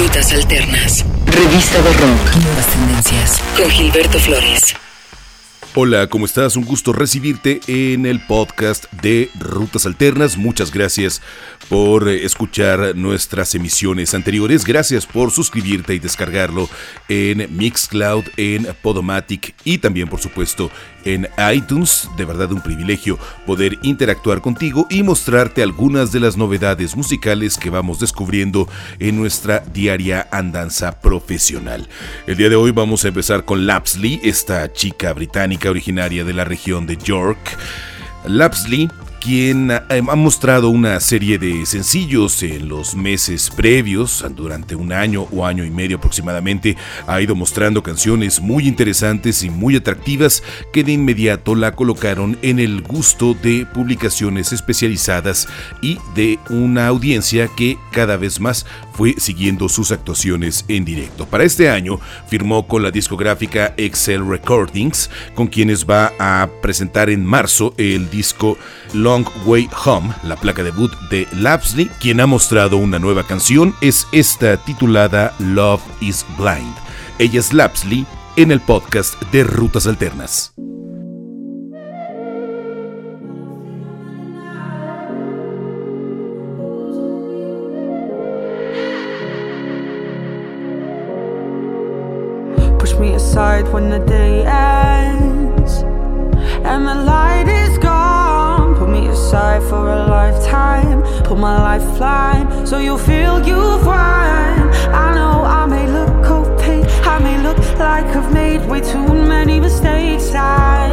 [0.00, 1.04] Rutas Alternas.
[1.26, 2.36] Revista de Rock.
[2.42, 3.38] Nuevas tendencias.
[3.54, 4.74] Con Gilberto Flores.
[5.74, 6.56] Hola, ¿cómo estás?
[6.56, 10.38] Un gusto recibirte en el podcast de Rutas Alternas.
[10.38, 11.20] Muchas gracias
[11.70, 14.64] por escuchar nuestras emisiones anteriores.
[14.64, 16.68] Gracias por suscribirte y descargarlo
[17.08, 20.68] en Mixcloud, en Podomatic y también, por supuesto,
[21.04, 22.10] en iTunes.
[22.16, 27.70] De verdad un privilegio poder interactuar contigo y mostrarte algunas de las novedades musicales que
[27.70, 28.68] vamos descubriendo
[28.98, 31.88] en nuestra diaria andanza profesional.
[32.26, 36.44] El día de hoy vamos a empezar con Lapsley, esta chica británica originaria de la
[36.44, 37.38] región de York.
[38.26, 38.88] Lapsley
[39.20, 45.44] quien ha mostrado una serie de sencillos en los meses previos, durante un año o
[45.44, 50.92] año y medio aproximadamente, ha ido mostrando canciones muy interesantes y muy atractivas que de
[50.92, 55.46] inmediato la colocaron en el gusto de publicaciones especializadas
[55.82, 58.64] y de una audiencia que cada vez más
[59.00, 61.24] fue siguiendo sus actuaciones en directo.
[61.24, 67.24] Para este año firmó con la discográfica Excel Recordings, con quienes va a presentar en
[67.24, 68.58] marzo el disco
[68.92, 74.06] Long Way Home, la placa debut de Lapsley, quien ha mostrado una nueva canción, es
[74.12, 76.74] esta titulada Love is Blind.
[77.18, 78.04] Ella es Lapsley
[78.36, 80.52] en el podcast de Rutas Alternas.
[93.40, 95.72] Aside when the day ends
[96.70, 98.76] and the light is gone.
[98.76, 101.00] Put me aside for a lifetime.
[101.24, 104.58] Put my lifeline so you'll feel you've won
[105.04, 109.58] I know I may look opaque, I may look like I've made way too many
[109.58, 110.34] mistakes.
[110.34, 110.90] I,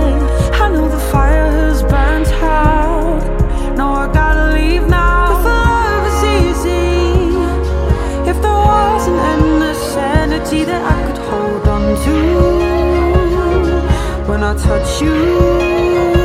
[0.54, 3.76] I know the fire has burnt out.
[3.76, 5.17] No, I gotta leave now.
[8.78, 12.16] There wasn't any sanity that I could hold on to
[14.30, 16.17] when I touch you.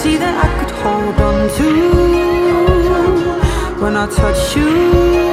[0.00, 1.68] Sanity that I could hold on to.
[3.82, 5.29] When I touch you,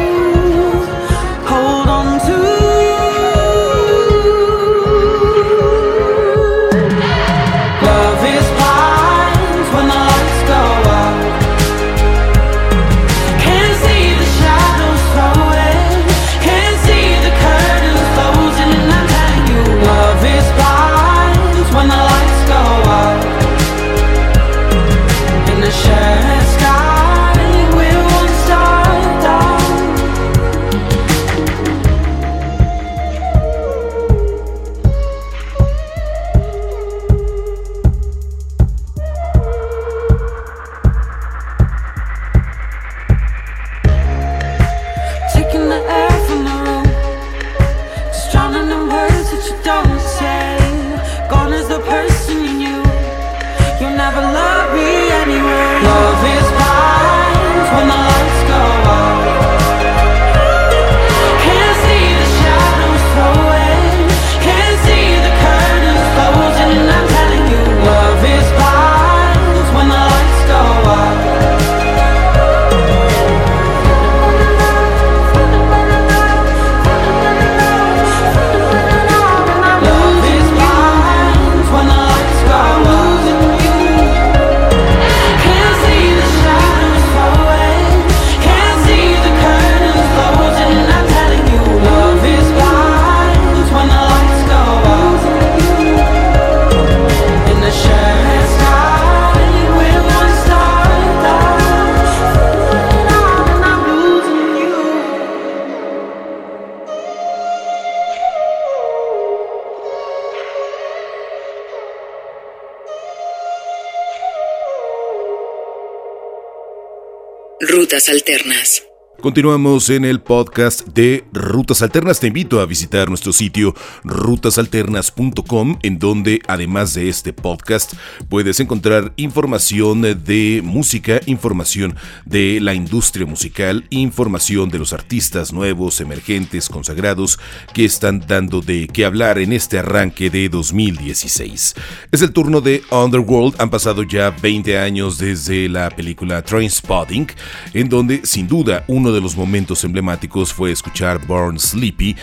[117.88, 118.87] Rutas Alternas.
[119.20, 122.20] Continuamos en el podcast de Rutas Alternas.
[122.20, 123.74] Te invito a visitar nuestro sitio
[124.04, 127.96] rutasalternas.com, en donde además de este podcast
[128.30, 136.00] puedes encontrar información de música, información de la industria musical, información de los artistas nuevos,
[136.00, 137.40] emergentes, consagrados
[137.74, 141.74] que están dando de qué hablar en este arranque de 2016.
[142.12, 143.56] Es el turno de Underworld.
[143.58, 147.28] Han pasado ya 20 años desde la película Trainspotting,
[147.74, 152.16] en donde sin duda uno uno de los momentos emblemáticos fue escuchar Born Sleepy.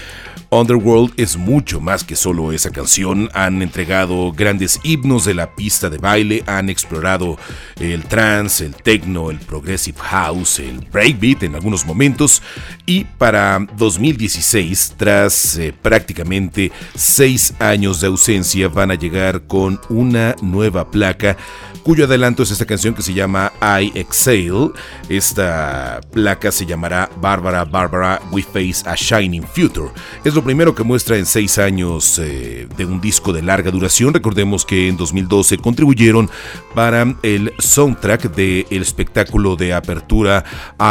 [0.50, 3.28] Underworld es mucho más que solo esa canción.
[3.34, 7.36] Han entregado grandes himnos de la pista de baile, han explorado
[7.80, 12.40] el trance, el techno, el progressive house, el breakbeat en algunos momentos.
[12.86, 20.36] Y para 2016, tras eh, prácticamente seis años de ausencia, van a llegar con una
[20.40, 21.36] nueva placa
[21.84, 24.70] cuyo adelanto es esta canción que se llama I Exhale.
[25.08, 29.90] Esta placa se llamará Barbara Barbara We Face a Shining Future.
[30.24, 34.12] Es lo primero que muestra en seis años eh, de un disco de larga duración.
[34.12, 36.28] Recordemos que en 2012 contribuyeron
[36.74, 40.44] para el soundtrack del espectáculo de apertura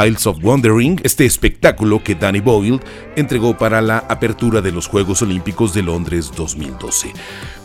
[0.06, 2.79] Isles of Wandering, este espectáculo que Danny Boyle
[3.15, 7.13] entregó para la apertura de los Juegos Olímpicos de Londres 2012.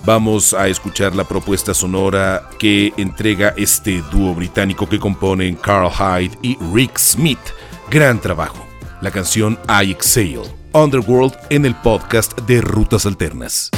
[0.05, 6.38] Vamos a escuchar la propuesta sonora que entrega este dúo británico que componen Carl Hyde
[6.43, 7.38] y Rick Smith.
[7.90, 8.67] Gran trabajo.
[9.00, 10.43] La canción I Exhale,
[10.75, 13.70] Underworld en el podcast de Rutas Alternas.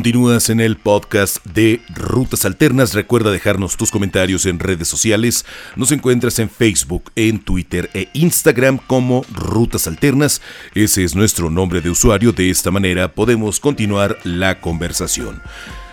[0.00, 2.94] Continúas en el podcast de Rutas Alternas.
[2.94, 5.44] Recuerda dejarnos tus comentarios en redes sociales.
[5.76, 10.40] Nos encuentras en Facebook, en Twitter e Instagram como Rutas Alternas.
[10.74, 12.32] Ese es nuestro nombre de usuario.
[12.32, 15.42] De esta manera podemos continuar la conversación.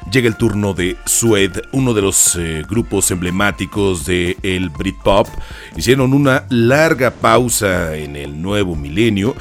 [0.09, 5.27] Llega el turno de Sued, uno de los eh, grupos emblemáticos de el Britpop.
[5.75, 9.35] Hicieron una larga pausa en el nuevo milenio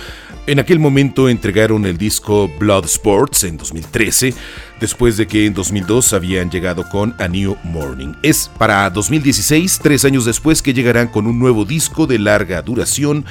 [0.47, 4.33] en aquel momento entregaron el disco Blood Sports en 2013,
[4.81, 8.15] después de que en 2002 habían llegado con A New Morning.
[8.23, 13.25] Es para 2016, tres años después, que llegarán con un nuevo disco de larga duración,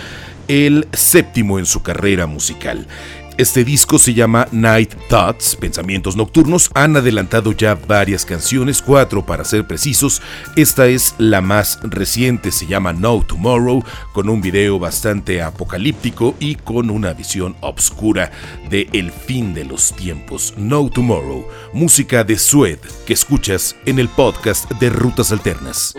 [0.47, 2.87] el séptimo en su carrera musical.
[3.37, 6.71] Este disco se llama Night Thoughts, Pensamientos Nocturnos.
[6.73, 10.21] Han adelantado ya varias canciones, cuatro para ser precisos.
[10.55, 16.55] Esta es la más reciente, se llama No Tomorrow, con un video bastante apocalíptico y
[16.55, 18.31] con una visión obscura
[18.69, 20.53] de el fin de los tiempos.
[20.55, 25.93] No Tomorrow, música de Sued, que escuchas en el podcast de Rutas Alternas.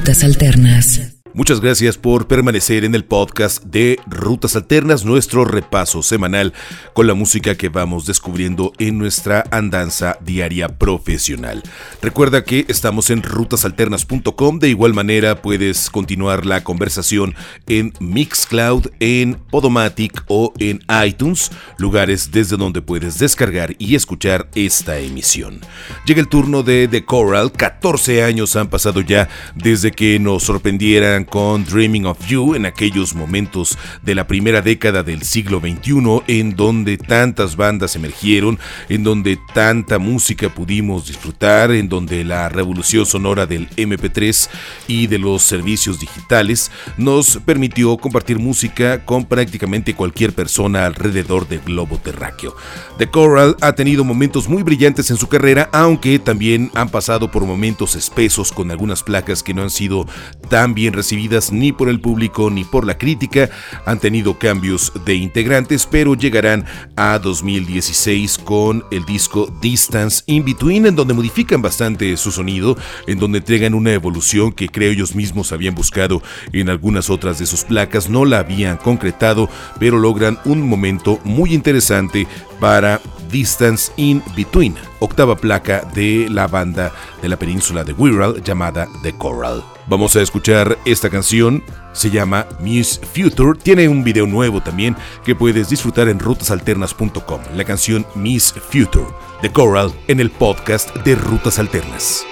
[0.00, 0.99] Rutas Alternas.
[1.32, 6.52] Muchas gracias por permanecer en el podcast de Rutas Alternas, nuestro repaso semanal
[6.92, 11.62] con la música que vamos descubriendo en nuestra andanza diaria profesional.
[12.02, 17.36] Recuerda que estamos en rutasalternas.com, de igual manera puedes continuar la conversación
[17.68, 24.98] en Mixcloud, en Podomatic o en iTunes, lugares desde donde puedes descargar y escuchar esta
[24.98, 25.60] emisión.
[26.06, 31.19] Llega el turno de The Coral, 14 años han pasado ya desde que nos sorprendieran
[31.24, 36.56] con Dreaming of You en aquellos momentos de la primera década del siglo XXI en
[36.56, 38.58] donde tantas bandas emergieron,
[38.88, 44.48] en donde tanta música pudimos disfrutar, en donde la revolución sonora del MP3
[44.88, 51.60] y de los servicios digitales nos permitió compartir música con prácticamente cualquier persona alrededor del
[51.60, 52.56] globo terráqueo.
[52.98, 57.44] The Coral ha tenido momentos muy brillantes en su carrera, aunque también han pasado por
[57.44, 60.06] momentos espesos con algunas placas que no han sido
[60.48, 61.09] tan bien recibidas
[61.52, 63.50] ni por el público ni por la crítica.
[63.86, 66.64] Han tenido cambios de integrantes, pero llegarán
[66.96, 72.76] a 2016 con el disco Distance In Between, en donde modifican bastante su sonido,
[73.06, 77.46] en donde entregan una evolución que creo ellos mismos habían buscado en algunas otras de
[77.46, 79.48] sus placas, no la habían concretado,
[79.78, 82.26] pero logran un momento muy interesante
[82.60, 83.00] para
[83.30, 89.12] Distance in Between, octava placa de la banda de la península de Wirral llamada The
[89.12, 89.79] Coral.
[89.90, 94.94] Vamos a escuchar esta canción, se llama Miss Future, tiene un video nuevo también
[95.24, 99.08] que puedes disfrutar en rutasalternas.com, la canción Miss Future,
[99.42, 102.24] The Coral en el podcast de Rutas Alternas.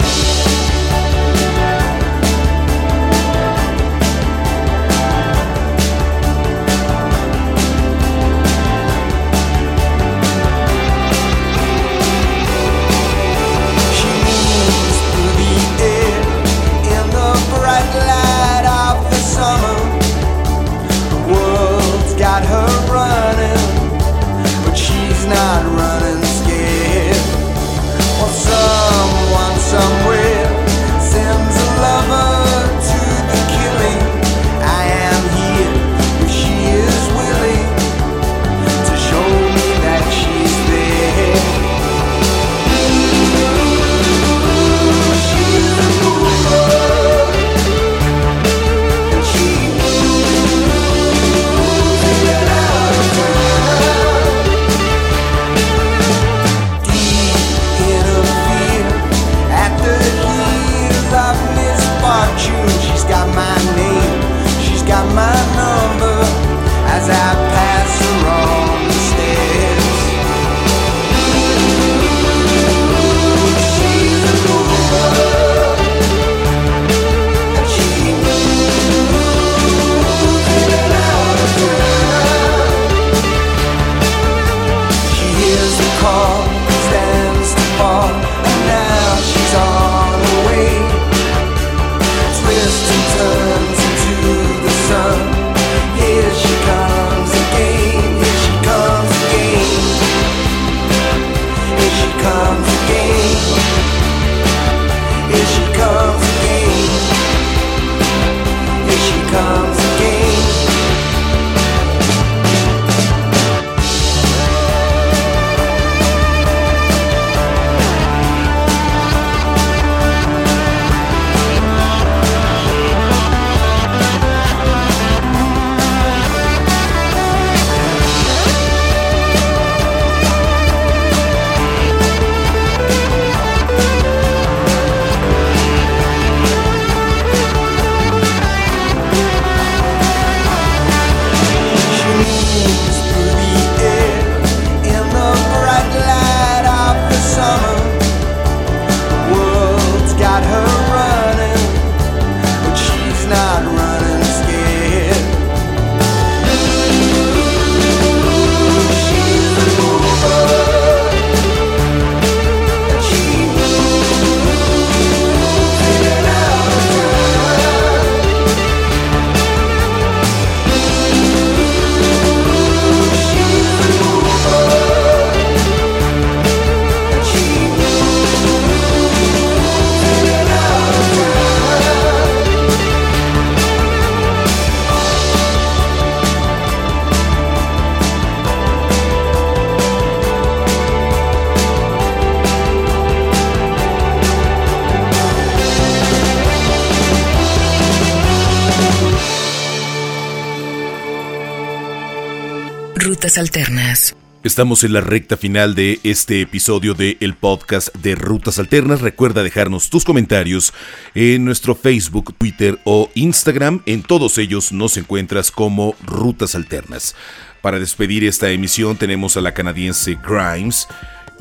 [203.09, 204.15] Rutas Alternas.
[204.45, 209.01] Estamos en la recta final de este episodio de el podcast de Rutas Alternas.
[209.01, 210.75] Recuerda dejarnos tus comentarios
[211.15, 213.81] en nuestro Facebook, Twitter o Instagram.
[213.87, 217.17] En todos ellos nos encuentras como Rutas Alternas.
[217.63, 220.87] Para despedir esta emisión tenemos a la canadiense Grimes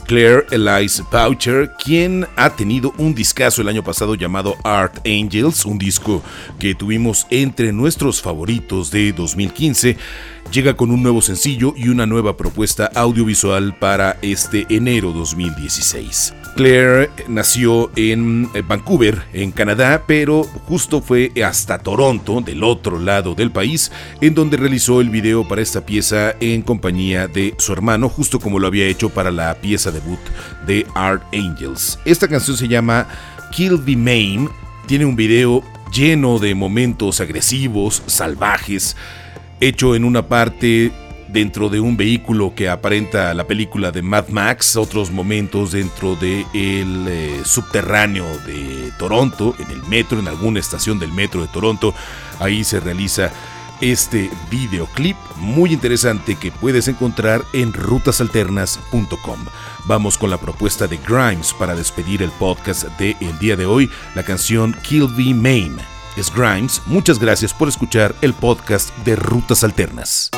[0.05, 5.77] Claire Elise Boucher, quien ha tenido un discazo el año pasado llamado Art Angels, un
[5.77, 6.23] disco
[6.59, 9.97] que tuvimos entre nuestros favoritos de 2015
[10.51, 16.33] llega con un nuevo sencillo y una nueva propuesta audiovisual para este enero 2016.
[16.55, 23.35] Claire nació en eh, Vancouver, en Canadá, pero justo fue hasta Toronto, del otro lado
[23.35, 28.09] del país, en donde realizó el video para esta pieza en compañía de su hermano,
[28.09, 30.19] justo como lo había hecho para la pieza debut
[30.65, 31.99] de Art Angels.
[32.05, 33.07] Esta canción se llama
[33.51, 34.49] Kill the Maim,
[34.87, 38.95] tiene un video lleno de momentos agresivos, salvajes,
[39.59, 40.91] hecho en una parte
[41.27, 47.05] dentro de un vehículo que aparenta la película de Mad Max, otros momentos dentro del
[47.07, 51.93] eh, subterráneo de Toronto, en el metro, en alguna estación del metro de Toronto.
[52.39, 53.31] Ahí se realiza
[53.81, 59.45] este videoclip muy interesante que puedes encontrar en rutasalternas.com.
[59.85, 63.89] Vamos con la propuesta de Grimes para despedir el podcast de el día de hoy,
[64.15, 65.77] la canción Kill the Maim
[66.17, 66.81] es Grimes.
[66.85, 70.29] Muchas gracias por escuchar el podcast de Rutas Alternas.